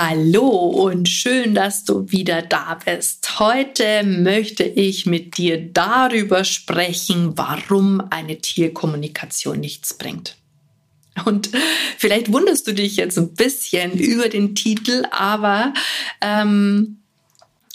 [0.00, 3.40] Hallo und schön, dass du wieder da bist.
[3.40, 10.36] Heute möchte ich mit dir darüber sprechen, warum eine Tierkommunikation nichts bringt.
[11.24, 11.50] Und
[11.96, 15.74] vielleicht wunderst du dich jetzt ein bisschen über den Titel, aber
[16.20, 16.98] ähm,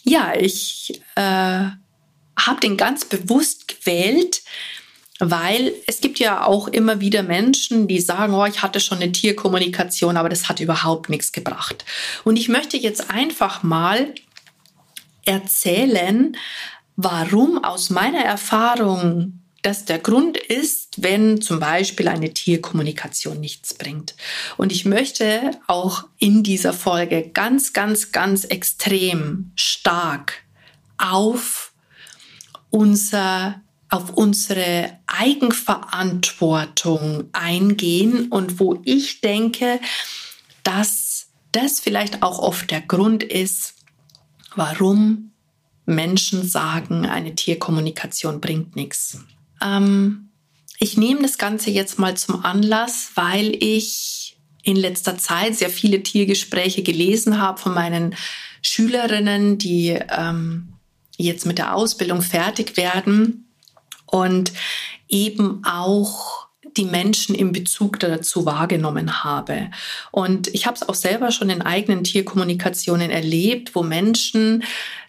[0.03, 4.44] ja, ich äh, habe den ganz bewusst gewählt,
[5.29, 9.11] weil es gibt ja auch immer wieder Menschen, die sagen, oh, ich hatte schon eine
[9.11, 11.85] Tierkommunikation, aber das hat überhaupt nichts gebracht.
[12.25, 14.13] Und ich möchte jetzt einfach mal
[15.25, 16.35] erzählen,
[16.97, 24.15] warum aus meiner Erfahrung das der Grund ist, wenn zum Beispiel eine Tierkommunikation nichts bringt.
[24.58, 30.43] Und ich möchte auch in dieser Folge ganz, ganz, ganz extrem stark
[30.97, 31.71] auf
[32.69, 33.61] unser
[33.93, 39.80] auf unsere Eigenverantwortung eingehen und wo ich denke,
[40.64, 43.75] dass das vielleicht auch oft der Grund ist,
[44.55, 45.33] warum
[45.86, 49.20] Menschen sagen, eine Tierkommunikation bringt nichts.
[49.61, 50.30] Ähm,
[50.80, 56.03] ich nehme das Ganze jetzt mal zum Anlass, weil ich in letzter Zeit sehr viele
[56.03, 58.16] Tiergespräche gelesen habe von meinen
[58.61, 60.73] Schülerinnen, die ähm,
[61.17, 63.50] jetzt mit der Ausbildung fertig werden
[64.05, 64.53] und
[65.14, 69.70] eben auch die Menschen im Bezug dazu wahrgenommen habe.
[70.11, 74.64] Und ich habe es auch selber schon in eigenen Tierkommunikationen erlebt, wo Menschen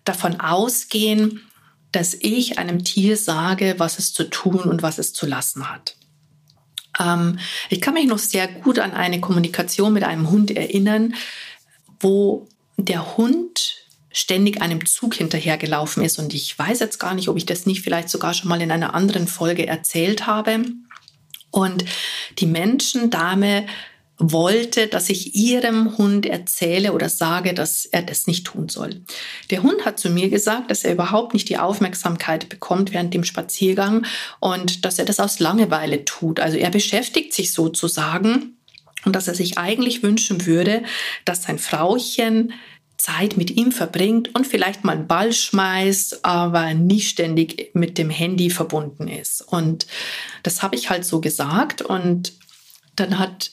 [0.04, 1.40] davon ausgehen,
[1.90, 5.96] dass ich einem Tier sage, was es zu tun und was es zu lassen hat.
[7.00, 7.38] Ähm,
[7.70, 11.14] ich kann mich noch sehr gut an eine Kommunikation mit einem Hund erinnern,
[12.00, 13.73] wo der Hund
[14.14, 16.18] ständig einem Zug hinterhergelaufen ist.
[16.18, 18.70] Und ich weiß jetzt gar nicht, ob ich das nicht vielleicht sogar schon mal in
[18.70, 20.64] einer anderen Folge erzählt habe.
[21.50, 21.84] Und
[22.38, 23.66] die Menschendame
[24.16, 29.02] wollte, dass ich ihrem Hund erzähle oder sage, dass er das nicht tun soll.
[29.50, 33.24] Der Hund hat zu mir gesagt, dass er überhaupt nicht die Aufmerksamkeit bekommt während dem
[33.24, 34.06] Spaziergang
[34.38, 36.38] und dass er das aus Langeweile tut.
[36.38, 38.56] Also er beschäftigt sich sozusagen
[39.04, 40.84] und dass er sich eigentlich wünschen würde,
[41.24, 42.52] dass sein Frauchen
[42.96, 48.10] Zeit mit ihm verbringt und vielleicht mal einen Ball schmeißt, aber nicht ständig mit dem
[48.10, 49.42] Handy verbunden ist.
[49.42, 49.86] Und
[50.42, 51.82] das habe ich halt so gesagt.
[51.82, 52.32] Und
[52.96, 53.50] dann hat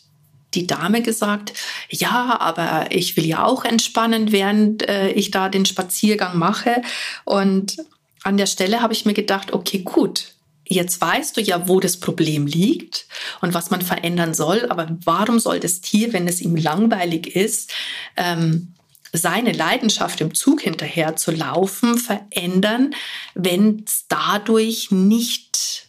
[0.53, 1.53] die Dame gesagt,
[1.90, 6.81] ja, aber ich will ja auch entspannen, während äh, ich da den Spaziergang mache.
[7.25, 7.78] Und
[8.24, 10.35] an der Stelle habe ich mir gedacht, okay, gut,
[10.66, 13.07] jetzt weißt du ja, wo das Problem liegt
[13.41, 14.68] und was man verändern soll.
[14.69, 17.72] Aber warum soll das Tier, wenn es ihm langweilig ist,
[18.18, 18.74] ähm,
[19.14, 22.96] seine Leidenschaft im Zug hinterher zu laufen verändern,
[23.36, 25.88] wenn es dadurch nicht,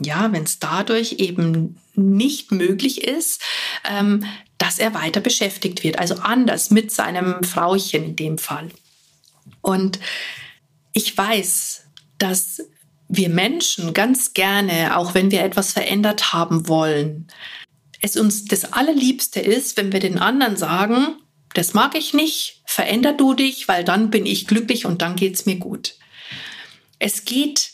[0.00, 3.42] ja, wenn es dadurch eben nicht möglich ist,
[3.88, 4.24] ähm,
[4.58, 8.68] dass er weiter beschäftigt wird, also anders mit seinem Frauchen in dem Fall.
[9.60, 9.98] Und
[10.92, 11.84] ich weiß,
[12.18, 12.62] dass
[13.08, 17.28] wir Menschen ganz gerne, auch wenn wir etwas verändert haben wollen,
[18.00, 21.16] es uns das Allerliebste ist, wenn wir den anderen sagen,
[21.58, 25.44] das mag ich nicht, veränder du dich, weil dann bin ich glücklich und dann geht's
[25.44, 25.96] mir gut.
[27.00, 27.72] Es geht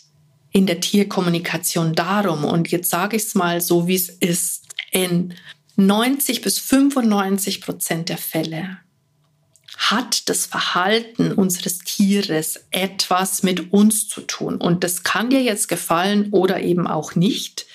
[0.53, 5.35] in der Tierkommunikation darum, und jetzt sage ich es mal so, wie es ist, in
[5.77, 8.79] 90 bis 95 Prozent der Fälle
[9.77, 14.57] hat das Verhalten unseres Tieres etwas mit uns zu tun.
[14.57, 17.67] Und das kann dir jetzt gefallen oder eben auch nicht.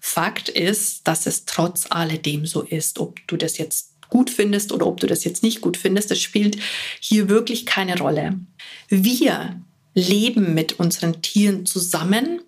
[0.00, 4.86] Fakt ist, dass es trotz alledem so ist, ob du das jetzt gut findest oder
[4.86, 6.58] ob du das jetzt nicht gut findest, das spielt
[7.00, 8.38] hier wirklich keine Rolle.
[8.88, 9.60] Wir
[9.94, 12.40] leben mit unseren Tieren zusammen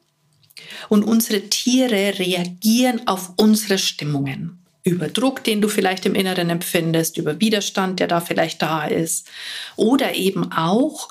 [0.88, 4.58] und unsere Tiere reagieren auf unsere Stimmungen.
[4.84, 9.28] Über Druck, den du vielleicht im Inneren empfindest, über Widerstand, der da vielleicht da ist
[9.76, 11.08] oder eben auch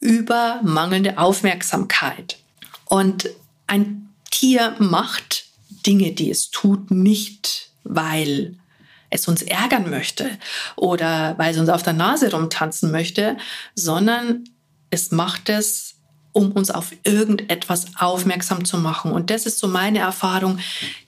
[0.00, 2.38] über mangelnde Aufmerksamkeit.
[2.86, 3.28] Und
[3.66, 5.46] ein Tier macht
[5.86, 8.56] Dinge, die es tut, nicht weil
[9.10, 10.30] es uns ärgern möchte
[10.76, 13.36] oder weil es uns auf der Nase rumtanzen möchte,
[13.74, 14.44] sondern
[14.90, 15.94] es macht es,
[16.32, 19.12] um uns auf irgendetwas aufmerksam zu machen.
[19.12, 20.58] Und das ist so meine Erfahrung,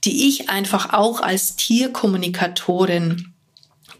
[0.04, 3.32] die ich einfach auch als Tierkommunikatorin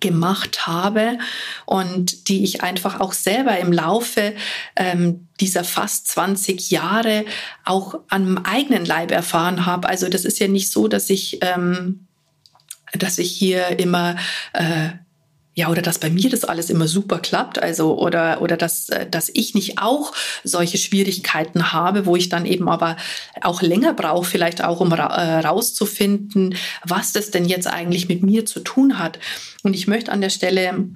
[0.01, 1.19] gemacht habe
[1.67, 4.35] und die ich einfach auch selber im Laufe
[4.77, 7.25] ähm, dieser fast 20 Jahre
[7.65, 9.89] auch am eigenen Leib erfahren habe.
[9.89, 12.07] Also das ist ja nicht so, dass ich, ähm,
[12.99, 14.17] dass ich hier immer
[14.53, 14.91] äh,
[15.55, 19.07] ja, oder dass bei mir das alles immer super klappt, also oder oder dass äh,
[19.11, 20.13] dass ich nicht auch
[20.45, 22.97] solche Schwierigkeiten habe, wo ich dann eben aber
[23.43, 26.55] auch länger brauche, vielleicht auch um ra äh, rauszufinden,
[26.85, 29.19] was das denn jetzt eigentlich mit mir zu tun hat.
[29.63, 30.89] Und ich möchte an der Stelle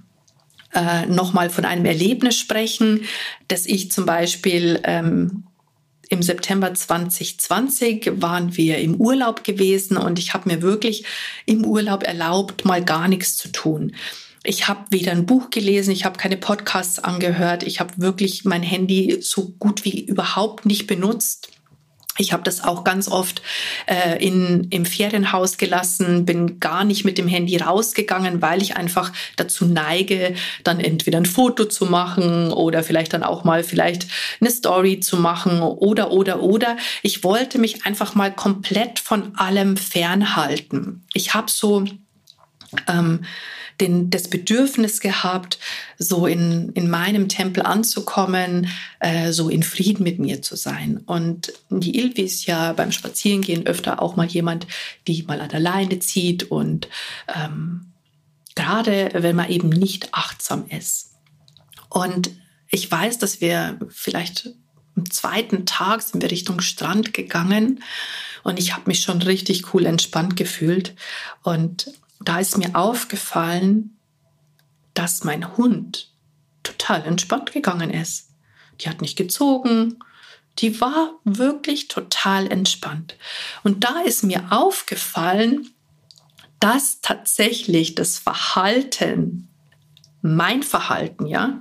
[0.73, 3.05] äh, nochmal von einem Erlebnis sprechen,
[3.49, 5.44] dass ich zum Beispiel ähm,
[6.09, 11.05] im September 2020 waren wir im Urlaub gewesen und ich habe mir wirklich
[11.47, 13.93] im Urlaub erlaubt, mal gar nichts zu tun
[14.45, 18.62] ich habe weder ein Buch gelesen, ich habe keine Podcasts angehört, ich habe wirklich mein
[18.62, 21.49] Handy so gut wie überhaupt nicht benutzt.
[22.16, 23.43] Ich habe das auch ganz oft
[23.87, 29.12] äh, in, im Ferienhaus gelassen, bin gar nicht mit dem Handy rausgegangen, weil ich einfach
[29.37, 34.06] dazu neige, dann entweder ein Foto zu machen oder vielleicht dann auch mal vielleicht
[34.40, 36.76] eine Story zu machen oder oder oder.
[37.02, 41.05] Ich wollte mich einfach mal komplett von allem fernhalten.
[41.14, 41.84] Ich habe so
[42.88, 43.25] ähm,
[43.81, 45.59] den, das Bedürfnis gehabt,
[45.99, 48.69] so in, in meinem Tempel anzukommen,
[49.00, 50.99] äh, so in Frieden mit mir zu sein.
[51.06, 54.67] Und die Ilvi ist ja beim Spazierengehen öfter auch mal jemand,
[55.06, 56.88] die mal an der Leine zieht und
[57.35, 57.93] ähm,
[58.55, 61.12] gerade wenn man eben nicht achtsam ist.
[61.88, 62.31] Und
[62.71, 64.50] ich weiß, dass wir vielleicht
[64.97, 67.82] am zweiten Tag sind wir Richtung Strand gegangen
[68.44, 70.94] und ich habe mich schon richtig cool entspannt gefühlt.
[71.43, 71.93] Und
[72.29, 73.99] da ist mir aufgefallen,
[74.94, 76.12] dass mein Hund
[76.62, 78.31] total entspannt gegangen ist.
[78.81, 79.99] Die hat nicht gezogen,
[80.59, 83.17] die war wirklich total entspannt.
[83.62, 85.71] Und da ist mir aufgefallen,
[86.61, 89.49] dass tatsächlich das Verhalten,
[90.23, 91.61] mein Verhalten, ja,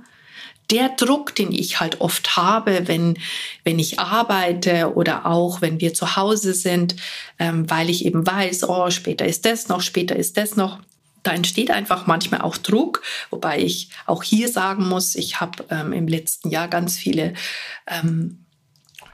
[0.74, 3.16] der Druck, den ich halt oft habe, wenn,
[3.62, 6.96] wenn ich arbeite oder auch wenn wir zu Hause sind,
[7.38, 10.80] ähm, weil ich eben weiß, oh, später ist das noch, später ist das noch.
[11.22, 15.92] Da entsteht einfach manchmal auch Druck, wobei ich auch hier sagen muss, ich habe ähm,
[15.92, 17.34] im letzten Jahr ganz viele
[17.86, 18.44] ähm,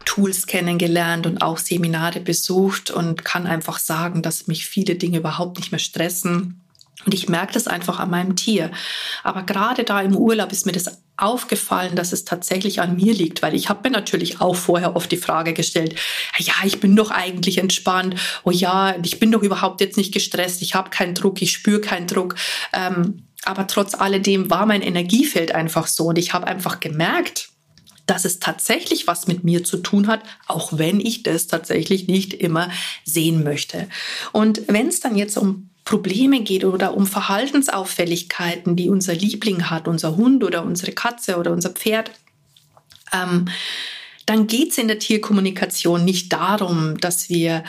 [0.07, 5.59] Tools kennengelernt und auch Seminare besucht und kann einfach sagen, dass mich viele Dinge überhaupt
[5.59, 6.63] nicht mehr stressen.
[7.07, 8.71] Und ich merke das einfach an meinem Tier.
[9.23, 13.43] Aber gerade da im Urlaub ist mir das aufgefallen, dass es tatsächlich an mir liegt,
[13.43, 15.95] weil ich habe mir natürlich auch vorher oft die Frage gestellt,
[16.39, 18.15] ja, ich bin doch eigentlich entspannt,
[18.45, 21.81] oh ja, ich bin doch überhaupt jetzt nicht gestresst, ich habe keinen Druck, ich spüre
[21.81, 22.37] keinen Druck.
[22.73, 27.51] Ähm, aber trotz alledem war mein Energiefeld einfach so und ich habe einfach gemerkt,
[28.07, 32.35] dass es tatsächlich was mit mir zu tun hat, auch wenn ich das tatsächlich nicht
[32.35, 32.71] immer
[33.05, 33.89] sehen möchte.
[34.33, 39.89] Und wenn es dann jetzt um Probleme geht oder um Verhaltensauffälligkeiten, die unser Liebling hat,
[39.89, 42.13] unser Hund oder unsere Katze oder unser Pferd,
[43.13, 43.49] ähm,
[44.25, 47.65] dann geht es in der Tierkommunikation nicht darum, dass wir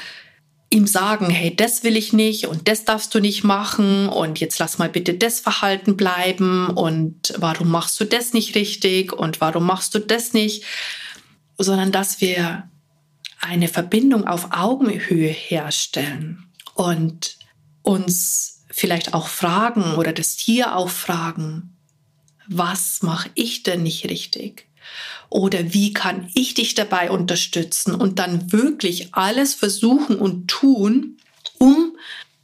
[0.70, 4.60] ihm sagen, hey, das will ich nicht und das darfst du nicht machen und jetzt
[4.60, 9.66] lass mal bitte das Verhalten bleiben und warum machst du das nicht richtig und warum
[9.66, 10.64] machst du das nicht,
[11.58, 12.70] sondern dass wir
[13.40, 16.46] eine Verbindung auf Augenhöhe herstellen
[16.76, 17.41] und
[17.92, 21.76] uns vielleicht auch fragen oder das Tier auch fragen,
[22.48, 24.68] was mache ich denn nicht richtig?
[25.30, 31.18] Oder wie kann ich dich dabei unterstützen und dann wirklich alles versuchen und tun,
[31.58, 31.96] um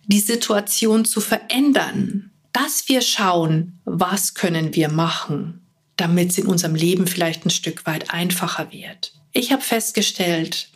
[0.05, 5.65] die Situation zu verändern, dass wir schauen, was können wir machen,
[5.97, 9.13] damit es in unserem Leben vielleicht ein Stück weit einfacher wird.
[9.33, 10.69] Ich habe festgestellt,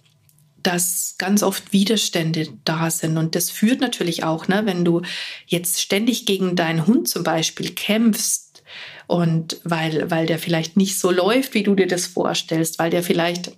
[0.64, 3.18] dass ganz oft Widerstände da sind.
[3.18, 5.02] Und das führt natürlich auch, ne, wenn du
[5.48, 8.64] jetzt ständig gegen deinen Hund zum Beispiel kämpfst
[9.08, 13.04] und weil, weil der vielleicht nicht so läuft, wie du dir das vorstellst, weil der
[13.04, 13.50] vielleicht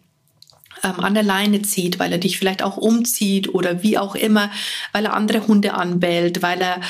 [0.84, 4.52] ähm, an der Leine zieht, weil er dich vielleicht auch umzieht oder wie auch immer,
[4.92, 6.82] weil er andere Hunde anbellt, weil er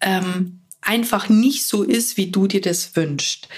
[0.00, 3.48] ähm, einfach nicht so ist, wie du dir das wünschst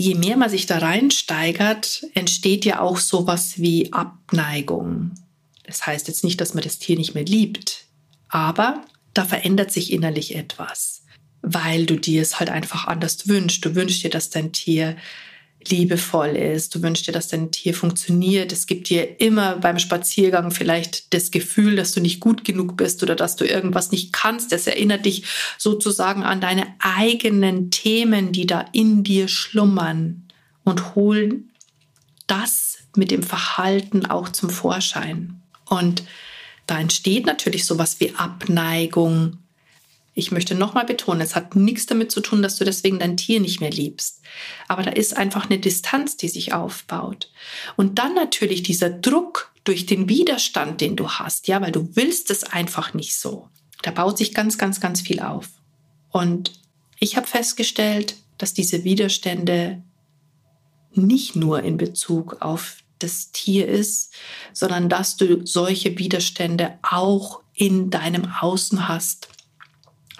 [0.00, 5.12] je mehr man sich da reinsteigert, entsteht ja auch sowas wie Abneigung.
[5.64, 7.84] Das heißt jetzt nicht, dass man das Tier nicht mehr liebt,
[8.28, 11.04] aber da verändert sich innerlich etwas,
[11.42, 13.64] weil du dir es halt einfach anders wünschst.
[13.64, 14.96] Du wünschst dir, dass dein Tier
[15.68, 16.74] liebevoll ist.
[16.74, 18.52] Du wünschst dir, dass dein Tier funktioniert.
[18.52, 23.02] Es gibt dir immer beim Spaziergang vielleicht das Gefühl, dass du nicht gut genug bist
[23.02, 24.52] oder dass du irgendwas nicht kannst.
[24.52, 25.24] Das erinnert dich
[25.58, 30.28] sozusagen an deine eigenen Themen, die da in dir schlummern
[30.64, 31.50] und holen
[32.26, 35.39] das mit dem Verhalten auch zum Vorschein.
[35.70, 36.02] Und
[36.66, 39.38] da entsteht natürlich sowas wie Abneigung,
[40.12, 43.40] Ich möchte nochmal betonen, es hat nichts damit zu tun, dass du deswegen dein Tier
[43.40, 44.20] nicht mehr liebst.
[44.66, 47.30] Aber da ist einfach eine Distanz, die sich aufbaut.
[47.76, 52.30] Und dann natürlich dieser Druck durch den Widerstand, den du hast, ja, weil du willst
[52.30, 53.48] es einfach nicht so.
[53.82, 55.48] Da baut sich ganz, ganz, ganz viel auf.
[56.10, 56.52] Und
[56.98, 59.82] ich habe festgestellt, dass diese Widerstände
[60.92, 64.12] nicht nur in Bezug auf das Tier ist,
[64.52, 69.28] sondern dass du solche Widerstände auch in deinem Außen hast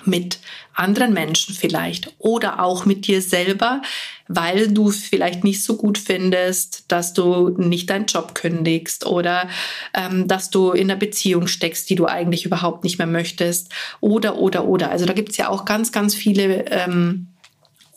[0.05, 0.39] mit
[0.75, 3.83] anderen Menschen vielleicht oder auch mit dir selber,
[4.29, 9.49] weil du vielleicht nicht so gut findest, dass du nicht deinen Job kündigst oder
[9.93, 13.71] ähm, dass du in einer Beziehung steckst, die du eigentlich überhaupt nicht mehr möchtest
[14.01, 14.91] oder oder oder.
[14.91, 17.29] Also da gibt es ja auch ganz, ganz viele ähm,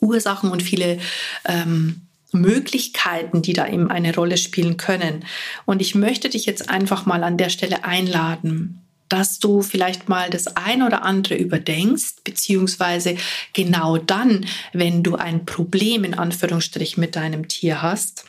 [0.00, 0.98] Ursachen und viele
[1.46, 2.02] ähm,
[2.34, 5.24] Möglichkeiten, die da eben eine Rolle spielen können.
[5.64, 10.30] Und ich möchte dich jetzt einfach mal an der Stelle einladen, dass du vielleicht mal
[10.30, 13.16] das ein oder andere überdenkst, beziehungsweise
[13.52, 18.24] genau dann, wenn du ein Problem in Anführungsstrich mit deinem Tier hast,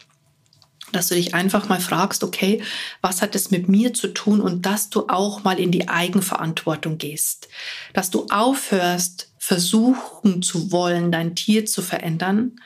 [0.91, 2.61] dass du dich einfach mal fragst, okay,
[3.01, 4.39] was hat es mit mir zu tun?
[4.41, 7.49] Und dass du auch mal in die Eigenverantwortung gehst,
[7.93, 12.59] dass du aufhörst, versuchen zu wollen, dein Tier zu verändern,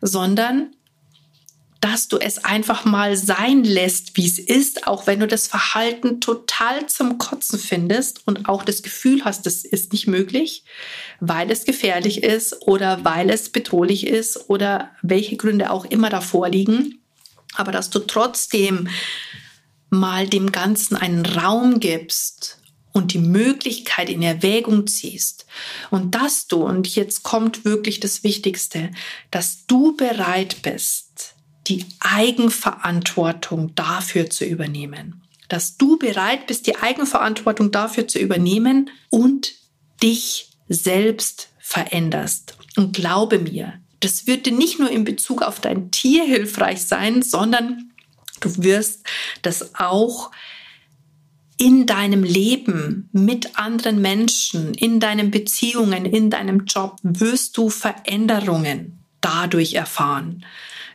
[0.00, 0.74] sondern
[1.80, 6.20] dass du es einfach mal sein lässt, wie es ist, auch wenn du das Verhalten
[6.20, 10.64] total zum Kotzen findest und auch das Gefühl hast, das ist nicht möglich,
[11.20, 16.50] weil es gefährlich ist oder weil es bedrohlich ist oder welche Gründe auch immer davor
[16.50, 16.98] liegen,
[17.54, 18.88] aber dass du trotzdem
[19.88, 22.59] mal dem Ganzen einen Raum gibst
[22.92, 25.46] und die Möglichkeit in Erwägung ziehst
[25.90, 28.90] und dass du, und jetzt kommt wirklich das Wichtigste,
[29.30, 31.34] dass du bereit bist,
[31.66, 35.22] die Eigenverantwortung dafür zu übernehmen.
[35.48, 39.54] Dass du bereit bist, die Eigenverantwortung dafür zu übernehmen und
[40.02, 42.56] dich selbst veränderst.
[42.76, 47.22] Und glaube mir, das wird dir nicht nur in Bezug auf dein Tier hilfreich sein,
[47.22, 47.92] sondern
[48.40, 49.04] du wirst
[49.42, 50.30] das auch
[51.60, 59.04] in deinem Leben mit anderen Menschen, in deinen Beziehungen, in deinem Job wirst du Veränderungen
[59.20, 60.46] dadurch erfahren.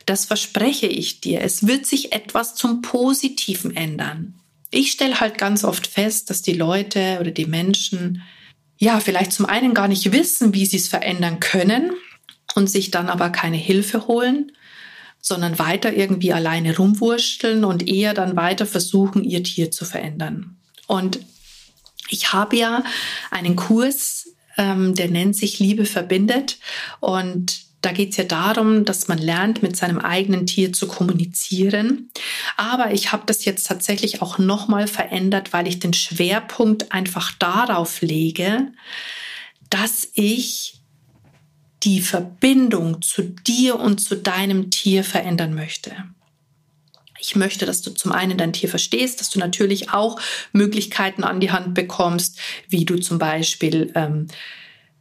[0.06, 1.40] Das verspreche ich dir.
[1.40, 4.34] Es wird sich etwas zum Positiven ändern.
[4.72, 8.22] Ich stelle halt ganz oft fest, dass die Leute oder die Menschen
[8.76, 11.92] ja vielleicht zum einen gar nicht wissen, wie sie es verändern können
[12.56, 14.50] und sich dann aber keine Hilfe holen,
[15.26, 20.56] sondern weiter irgendwie alleine rumwursteln und eher dann weiter versuchen, ihr Tier zu verändern.
[20.86, 21.18] Und
[22.08, 22.84] ich habe ja
[23.32, 26.58] einen Kurs, ähm, der nennt sich Liebe verbindet
[27.00, 32.08] und da geht es ja darum, dass man lernt, mit seinem eigenen Tier zu kommunizieren.
[32.56, 38.00] Aber ich habe das jetzt tatsächlich auch nochmal verändert, weil ich den Schwerpunkt einfach darauf
[38.00, 38.68] lege,
[39.70, 40.75] dass ich
[41.82, 45.92] die Verbindung zu dir und zu deinem Tier verändern möchte.
[47.18, 50.20] Ich möchte, dass du zum einen dein Tier verstehst, dass du natürlich auch
[50.52, 54.28] Möglichkeiten an die Hand bekommst, wie du zum Beispiel ähm,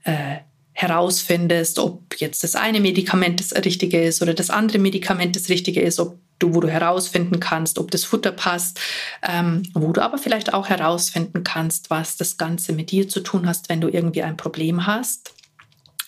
[0.03, 0.37] äh,
[0.73, 5.81] herausfindest, ob jetzt das eine Medikament das richtige ist oder das andere Medikament das richtige
[5.81, 8.79] ist, ob du, wo du herausfinden kannst, ob das Futter passt,
[9.23, 13.47] ähm, wo du aber vielleicht auch herausfinden kannst, was das Ganze mit dir zu tun
[13.47, 15.34] hast, wenn du irgendwie ein Problem hast.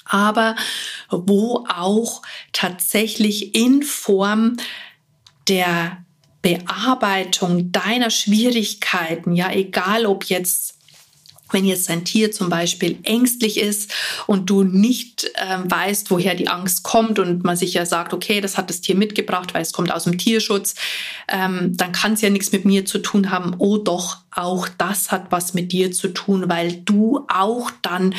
[0.07, 0.55] Aber
[1.09, 2.21] wo auch
[2.53, 4.57] tatsächlich in Form
[5.47, 6.03] der
[6.41, 10.77] Bearbeitung deiner Schwierigkeiten, ja, egal ob jetzt
[11.51, 13.93] wenn jetzt ein Tier zum Beispiel ängstlich ist
[14.25, 18.41] und du nicht ähm, weißt, woher die Angst kommt und man sich ja sagt, okay,
[18.41, 20.75] das hat das Tier mitgebracht, weil es kommt aus dem Tierschutz,
[21.27, 23.55] ähm, dann kann es ja nichts mit mir zu tun haben.
[23.57, 28.13] Oh doch, auch das hat was mit dir zu tun, weil du auch dann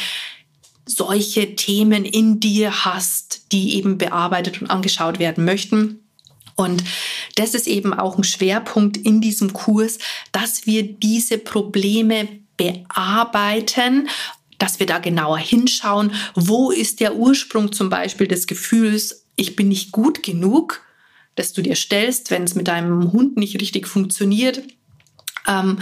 [0.88, 6.00] solche Themen in dir hast, die eben bearbeitet und angeschaut werden möchten.
[6.56, 6.82] Und
[7.36, 9.98] das ist eben auch ein Schwerpunkt in diesem Kurs,
[10.32, 14.08] dass wir diese Probleme bearbeiten,
[14.58, 19.68] dass wir da genauer hinschauen, wo ist der Ursprung zum Beispiel des Gefühls, ich bin
[19.68, 20.82] nicht gut genug,
[21.36, 24.62] dass du dir stellst, wenn es mit deinem Hund nicht richtig funktioniert.
[25.48, 25.80] Ähm,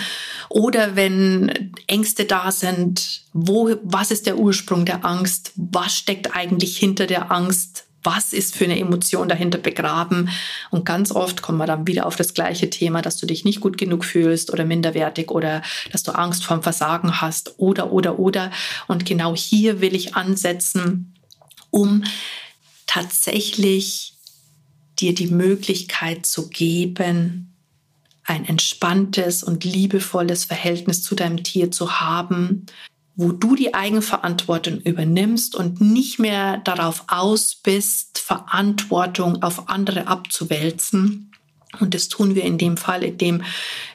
[0.48, 5.52] oder wenn Ängste da sind, wo, was ist der Ursprung der Angst?
[5.56, 7.86] Was steckt eigentlich hinter der Angst?
[8.06, 10.30] was ist für eine Emotion dahinter begraben.
[10.70, 13.60] Und ganz oft kommen wir dann wieder auf das gleiche Thema, dass du dich nicht
[13.60, 18.52] gut genug fühlst oder minderwertig oder dass du Angst vorm Versagen hast oder, oder, oder.
[18.86, 21.14] Und genau hier will ich ansetzen,
[21.70, 22.04] um
[22.86, 24.14] tatsächlich
[25.00, 27.55] dir die Möglichkeit zu geben,
[28.26, 32.66] ein entspanntes und liebevolles Verhältnis zu deinem Tier zu haben,
[33.14, 41.25] wo du die Eigenverantwortung übernimmst und nicht mehr darauf aus bist, Verantwortung auf andere abzuwälzen.
[41.80, 43.42] Und das tun wir in dem Fall, indem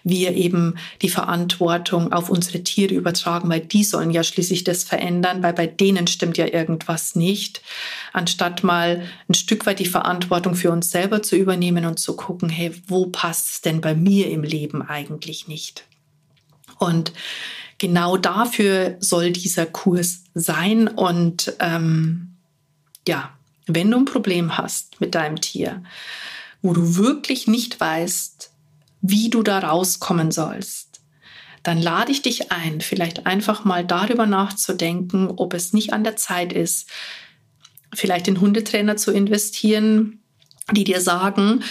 [0.04, 5.44] wir eben die Verantwortung auf unsere Tiere übertragen, weil die sollen ja schließlich das verändern,
[5.44, 7.62] weil bei denen stimmt ja irgendwas nicht.
[8.14, 12.50] Anstatt mal ein Stück weit die Verantwortung für uns selber zu übernehmen und zu gucken,
[12.50, 15.86] hey, wo passt es denn bei mir im Leben eigentlich nicht?
[16.80, 17.14] Und
[17.78, 20.88] genau dafür soll dieser Kurs sein.
[20.88, 22.38] Und ähm,
[23.08, 23.32] ja,
[23.68, 25.84] wenn du ein Problem hast mit deinem Tier,
[26.62, 28.52] wo du wirklich nicht weißt,
[29.02, 31.02] wie du da rauskommen sollst,
[31.64, 36.16] dann lade ich dich ein, vielleicht einfach mal darüber nachzudenken, ob es nicht an der
[36.16, 36.90] Zeit ist,
[37.94, 40.22] vielleicht in Hundetrainer zu investieren,
[40.72, 41.64] die dir sagen,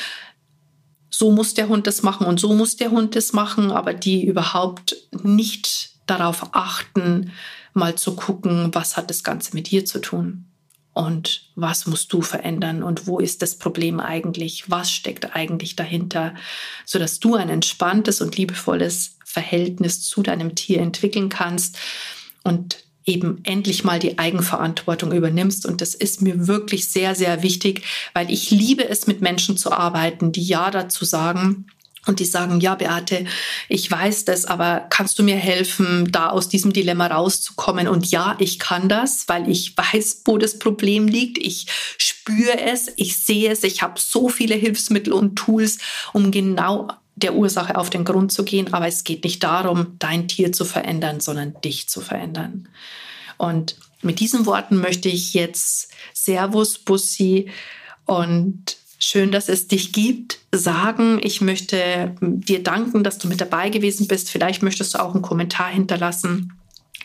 [1.10, 4.24] so muss der Hund das machen und so muss der Hund das machen, aber die
[4.24, 7.32] überhaupt nicht darauf achten,
[7.72, 10.49] mal zu gucken, was hat das Ganze mit dir zu tun
[11.00, 12.82] und was musst du verändern?
[12.82, 16.34] Und wo ist das Problem eigentlich, was steckt eigentlich dahinter,
[16.84, 21.78] sodass du ein entspanntes und liebevolles Verhältnis zu deinem Tier entwickeln kannst
[22.44, 25.64] und eben endlich mal die Eigenverantwortung übernimmst.
[25.64, 29.72] Und das ist mir wirklich sehr, sehr wichtig, weil ich liebe es, mit Menschen zu
[29.72, 31.66] arbeiten, die Ja dazu sagen,
[32.06, 33.26] und die sagen, ja, Beate,
[33.68, 37.88] ich weiß das, aber kannst du mir helfen, da aus diesem Dilemma rauszukommen?
[37.88, 41.38] Und ja, ich kann das, weil ich weiß, wo das Problem liegt.
[41.38, 41.66] Ich
[41.98, 45.78] spüre es, ich sehe es, ich habe so viele Hilfsmittel und Tools,
[46.12, 48.72] um genau der Ursache auf den Grund zu gehen.
[48.72, 52.68] Aber es geht nicht darum, dein Tier zu verändern, sondern dich zu verändern.
[53.36, 57.50] Und mit diesen Worten möchte ich jetzt Servus, Bussi
[58.06, 60.38] und Schön, dass es dich gibt.
[60.52, 64.30] Sagen, ich möchte dir danken, dass du mit dabei gewesen bist.
[64.30, 66.52] Vielleicht möchtest du auch einen Kommentar hinterlassen.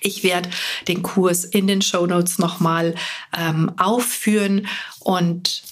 [0.01, 0.49] Ich werde
[0.89, 2.95] den Kurs in den Show Notes nochmal
[3.35, 4.67] ähm, aufführen
[4.99, 5.63] und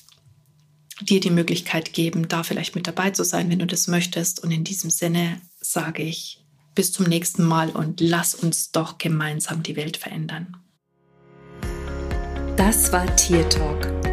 [1.01, 4.41] dir die Möglichkeit geben, da vielleicht mit dabei zu sein, wenn du das möchtest.
[4.41, 6.39] Und in diesem Sinne sage ich
[6.73, 10.55] bis zum nächsten Mal und lass uns doch gemeinsam die Welt verändern.
[12.55, 14.12] Das war Tier Talk